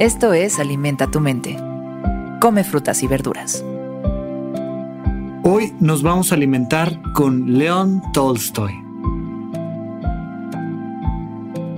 [0.00, 1.56] Esto es Alimenta tu mente.
[2.40, 3.64] Come frutas y verduras.
[5.44, 8.72] Hoy nos vamos a alimentar con León Tolstoy.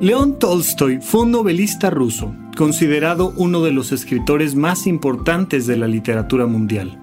[0.00, 5.86] León Tolstoy fue un novelista ruso, considerado uno de los escritores más importantes de la
[5.86, 6.98] literatura mundial.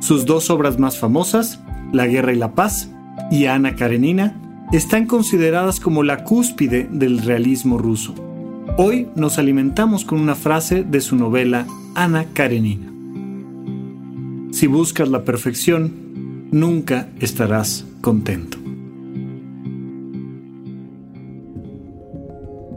[0.00, 1.60] Sus dos obras más famosas,
[1.92, 2.90] La Guerra y la Paz
[3.30, 8.27] y Ana Karenina, están consideradas como la cúspide del realismo ruso.
[8.80, 12.86] Hoy nos alimentamos con una frase de su novela Ana Karenina.
[14.52, 18.56] Si buscas la perfección, nunca estarás contento.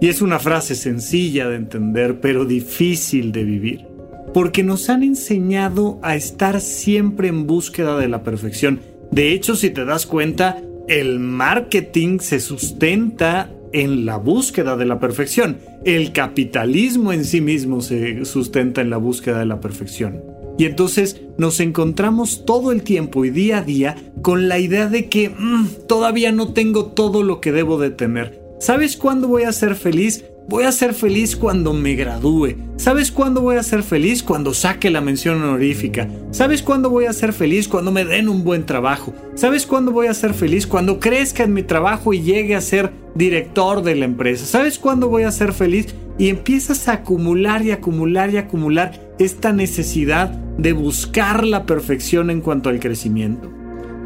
[0.00, 3.86] Y es una frase sencilla de entender, pero difícil de vivir,
[4.32, 8.80] porque nos han enseñado a estar siempre en búsqueda de la perfección.
[9.10, 14.98] De hecho, si te das cuenta, el marketing se sustenta en la búsqueda de la
[14.98, 15.58] perfección.
[15.84, 20.22] El capitalismo en sí mismo se sustenta en la búsqueda de la perfección.
[20.58, 25.08] Y entonces nos encontramos todo el tiempo y día a día con la idea de
[25.08, 28.40] que mm, todavía no tengo todo lo que debo de tener.
[28.60, 30.24] ¿Sabes cuándo voy a ser feliz?
[30.48, 32.56] Voy a ser feliz cuando me gradúe.
[32.76, 34.22] ¿Sabes cuándo voy a ser feliz?
[34.22, 36.08] Cuando saque la mención honorífica.
[36.32, 37.68] ¿Sabes cuándo voy a ser feliz?
[37.68, 39.14] Cuando me den un buen trabajo.
[39.34, 40.66] ¿Sabes cuándo voy a ser feliz?
[40.66, 44.44] Cuando crezca en mi trabajo y llegue a ser director de la empresa.
[44.44, 45.94] ¿Sabes cuándo voy a ser feliz?
[46.18, 52.40] Y empiezas a acumular y acumular y acumular esta necesidad de buscar la perfección en
[52.40, 53.50] cuanto al crecimiento.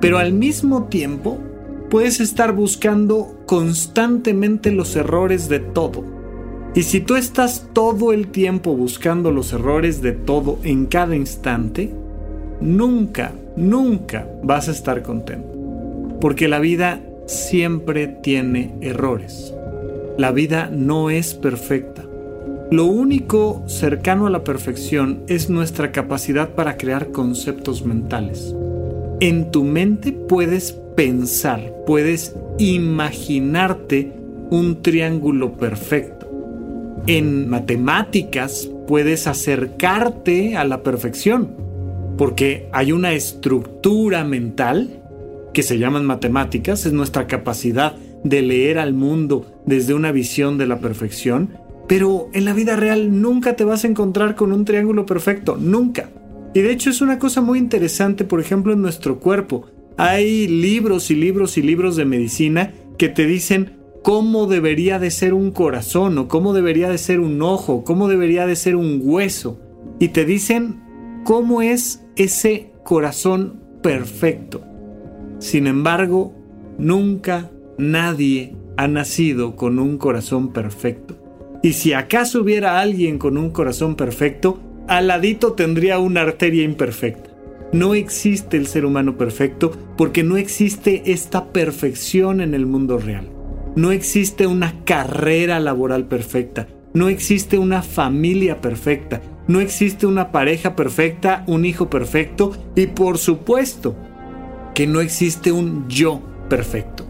[0.00, 1.38] Pero al mismo tiempo,
[1.90, 6.17] puedes estar buscando constantemente los errores de todo
[6.74, 11.90] y si tú estás todo el tiempo buscando los errores de todo en cada instante,
[12.60, 15.48] nunca, nunca vas a estar contento.
[16.20, 19.54] Porque la vida siempre tiene errores.
[20.18, 22.04] La vida no es perfecta.
[22.70, 28.54] Lo único cercano a la perfección es nuestra capacidad para crear conceptos mentales.
[29.20, 34.12] En tu mente puedes pensar, puedes imaginarte
[34.50, 36.17] un triángulo perfecto
[37.06, 41.54] en matemáticas puedes acercarte a la perfección,
[42.16, 45.02] porque hay una estructura mental
[45.52, 50.66] que se llaman matemáticas, es nuestra capacidad de leer al mundo desde una visión de
[50.66, 51.50] la perfección,
[51.86, 56.10] pero en la vida real nunca te vas a encontrar con un triángulo perfecto, nunca.
[56.54, 59.66] Y de hecho es una cosa muy interesante, por ejemplo, en nuestro cuerpo.
[59.96, 63.77] Hay libros y libros y libros de medicina que te dicen
[64.08, 68.46] cómo debería de ser un corazón o cómo debería de ser un ojo, cómo debería
[68.46, 69.60] de ser un hueso.
[69.98, 70.80] Y te dicen
[71.26, 74.62] cómo es ese corazón perfecto.
[75.40, 76.32] Sin embargo,
[76.78, 81.18] nunca nadie ha nacido con un corazón perfecto.
[81.62, 84.58] Y si acaso hubiera alguien con un corazón perfecto,
[84.88, 87.28] al ladito tendría una arteria imperfecta.
[87.74, 93.37] No existe el ser humano perfecto porque no existe esta perfección en el mundo real.
[93.78, 100.74] No existe una carrera laboral perfecta, no existe una familia perfecta, no existe una pareja
[100.74, 103.94] perfecta, un hijo perfecto y por supuesto
[104.74, 107.06] que no existe un yo perfecto.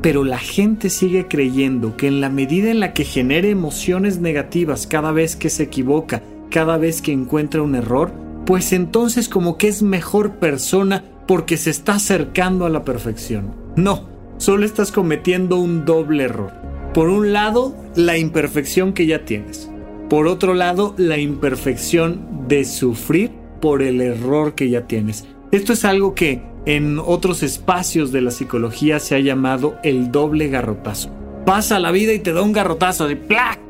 [0.00, 4.86] Pero la gente sigue creyendo que en la medida en la que genere emociones negativas
[4.86, 8.14] cada vez que se equivoca, cada vez que encuentra un error,
[8.46, 13.54] pues entonces como que es mejor persona porque se está acercando a la perfección.
[13.76, 14.11] No,
[14.42, 16.50] solo estás cometiendo un doble error.
[16.94, 19.70] Por un lado, la imperfección que ya tienes.
[20.10, 23.30] Por otro lado, la imperfección de sufrir
[23.60, 25.26] por el error que ya tienes.
[25.52, 30.48] Esto es algo que en otros espacios de la psicología se ha llamado el doble
[30.48, 31.10] garrotazo.
[31.46, 33.60] Pasa la vida y te da un garrotazo de ¡plac!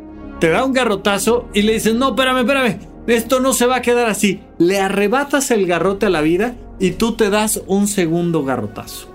[0.41, 3.83] Te da un garrotazo y le dices, no, espérame, espérame, esto no se va a
[3.83, 4.41] quedar así.
[4.57, 9.12] Le arrebatas el garrote a la vida y tú te das un segundo garrotazo.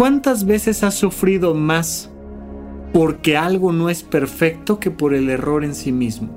[0.00, 2.08] ¿Cuántas veces has sufrido más
[2.94, 6.30] porque algo no es perfecto que por el error en sí mismo?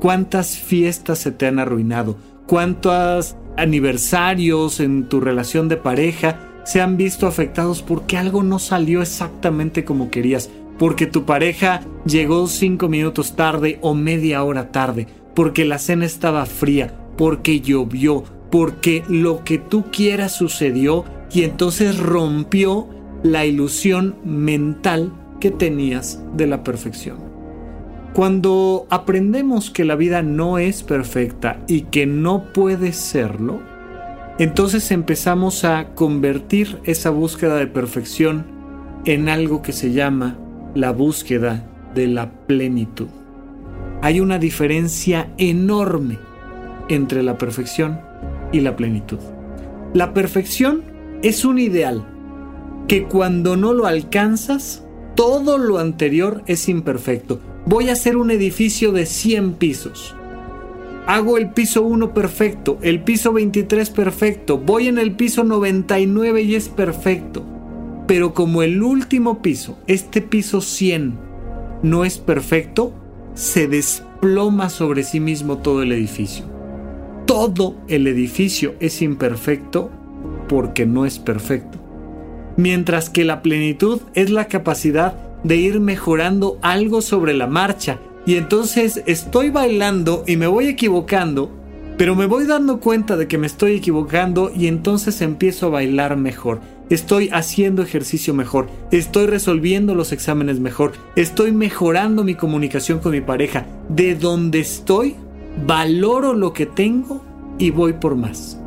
[0.00, 2.16] ¿Cuántas fiestas se te han arruinado?
[2.46, 9.02] ¿Cuántos aniversarios en tu relación de pareja se han visto afectados porque algo no salió
[9.02, 10.48] exactamente como querías?
[10.78, 16.46] Porque tu pareja llegó cinco minutos tarde o media hora tarde, porque la cena estaba
[16.46, 21.04] fría, porque llovió, porque lo que tú quieras sucedió
[21.34, 22.93] y entonces rompió
[23.24, 25.10] la ilusión mental
[25.40, 27.16] que tenías de la perfección.
[28.12, 33.60] Cuando aprendemos que la vida no es perfecta y que no puede serlo,
[34.38, 38.44] entonces empezamos a convertir esa búsqueda de perfección
[39.06, 40.36] en algo que se llama
[40.74, 43.08] la búsqueda de la plenitud.
[44.02, 46.18] hay una diferencia enorme
[46.90, 48.00] entre la perfección
[48.52, 49.18] y la plenitud.
[49.94, 50.82] La perfección
[51.22, 52.13] es un ideal
[52.88, 54.84] que cuando no lo alcanzas,
[55.14, 57.40] todo lo anterior es imperfecto.
[57.66, 60.14] Voy a hacer un edificio de 100 pisos.
[61.06, 66.54] Hago el piso 1 perfecto, el piso 23 perfecto, voy en el piso 99 y
[66.54, 67.44] es perfecto.
[68.06, 71.18] Pero como el último piso, este piso 100,
[71.82, 72.92] no es perfecto,
[73.34, 76.44] se desploma sobre sí mismo todo el edificio.
[77.26, 79.90] Todo el edificio es imperfecto
[80.48, 81.83] porque no es perfecto.
[82.56, 85.14] Mientras que la plenitud es la capacidad
[85.44, 88.00] de ir mejorando algo sobre la marcha.
[88.26, 91.50] Y entonces estoy bailando y me voy equivocando,
[91.98, 96.16] pero me voy dando cuenta de que me estoy equivocando y entonces empiezo a bailar
[96.16, 96.60] mejor.
[96.90, 103.20] Estoy haciendo ejercicio mejor, estoy resolviendo los exámenes mejor, estoy mejorando mi comunicación con mi
[103.20, 103.66] pareja.
[103.88, 105.16] De donde estoy,
[105.66, 107.22] valoro lo que tengo
[107.58, 108.58] y voy por más.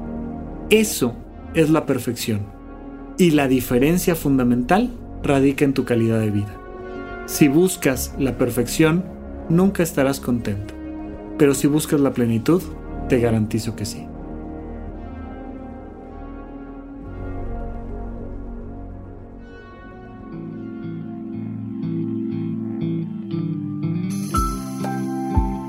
[0.69, 1.15] Eso
[1.53, 2.56] es la perfección.
[3.17, 4.91] Y la diferencia fundamental
[5.23, 6.55] radica en tu calidad de vida.
[7.25, 9.03] Si buscas la perfección,
[9.49, 10.73] nunca estarás contento.
[11.37, 12.61] Pero si buscas la plenitud,
[13.09, 14.05] te garantizo que sí.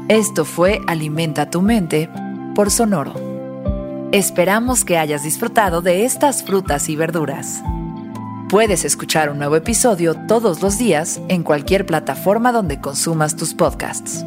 [0.09, 2.09] Esto fue Alimenta tu mente
[2.55, 3.28] por Sonoro.
[4.13, 7.63] Esperamos que hayas disfrutado de estas frutas y verduras.
[8.49, 14.25] Puedes escuchar un nuevo episodio todos los días en cualquier plataforma donde consumas tus podcasts.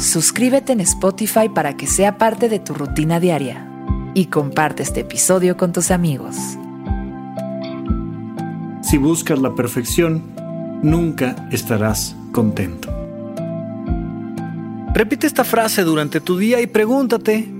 [0.00, 3.70] Suscríbete en Spotify para que sea parte de tu rutina diaria
[4.14, 6.34] y comparte este episodio con tus amigos.
[8.82, 10.24] Si buscas la perfección,
[10.82, 12.92] nunca estarás contento.
[14.92, 17.59] Repite esta frase durante tu día y pregúntate,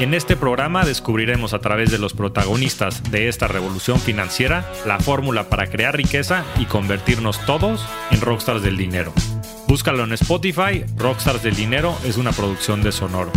[0.00, 5.48] En este programa descubriremos a través de los protagonistas de esta revolución financiera la fórmula
[5.48, 9.12] para crear riqueza y convertirnos todos en rockstars del dinero.
[9.68, 13.30] Búscalo en Spotify, Rockstars del Dinero es una producción de Sonoro.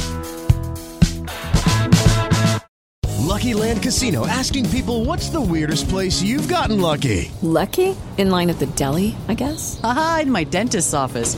[3.28, 7.32] Lucky Land Casino asking people what's the weirdest place you've gotten lucky?
[7.44, 7.96] Lucky?
[8.18, 9.80] In line at the deli, I guess?
[9.84, 11.38] Aha, in my dentist's office.